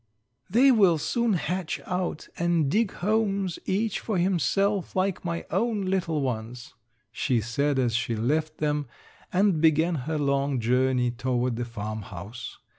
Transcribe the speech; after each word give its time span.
"They 0.49 0.71
will 0.71 0.97
soon 0.97 1.33
hatch 1.33 1.79
out 1.85 2.27
and 2.39 2.71
dig 2.71 2.91
homes 3.05 3.59
each 3.65 3.99
for 3.99 4.17
himself 4.17 4.95
like 4.95 5.23
my 5.23 5.45
own 5.51 5.85
little 5.85 6.21
ones," 6.21 6.73
she 7.11 7.39
said 7.39 7.77
as 7.77 7.93
she 7.93 8.15
left 8.15 8.57
them 8.57 8.87
and 9.31 9.61
began 9.61 9.93
her 10.09 10.17
long 10.17 10.59
journey 10.59 11.11
toward 11.11 11.55
the 11.55 11.65
farmhouse. 11.65 12.57